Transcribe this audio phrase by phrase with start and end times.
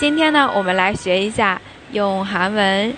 [0.00, 1.60] 今天呢，我们来学一下
[1.92, 2.92] 用韩文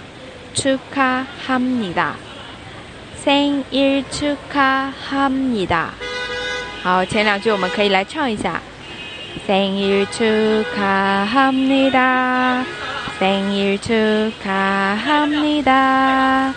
[0.55, 2.15] 축하합니 다，
[3.25, 5.91] 생일축하합니 다。
[6.83, 8.61] 好，前两句我们可以来唱一下。
[9.47, 12.65] 생일축하합니 다，
[13.19, 16.55] 생일축하합니 다。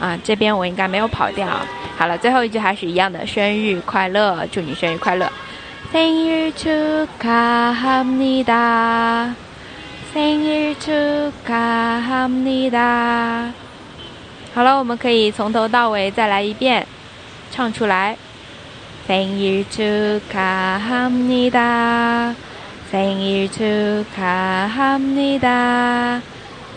[0.00, 1.46] 啊，这边我应该没有跑掉。
[1.98, 5.30] 好了，最后一句还是一样的，生日快乐，祝你生日快乐。
[5.92, 9.34] 생일축하합니 다，
[10.14, 13.52] 생일축하합니 다。
[14.54, 16.86] 好了，我们可以从头到尾再来一遍。
[17.50, 18.16] 唱出来，
[19.06, 22.34] 생일축하합니 다，
[22.90, 26.20] 생일축하합니 다，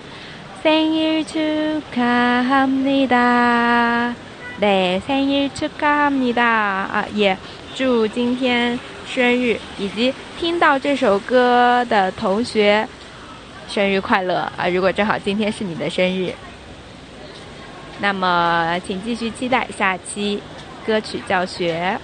[0.63, 4.13] 생일축하합니 다，
[4.59, 6.43] 네생일축하합니 다。
[6.91, 7.37] 啊，也
[7.75, 12.87] 祝今天生日以及听到这首歌的同学。
[13.67, 14.67] 生日快乐啊！
[14.69, 16.33] 如果正好今天是你的生日，
[18.02, 20.42] 那么请继续期待下期
[20.84, 21.96] 歌曲教学。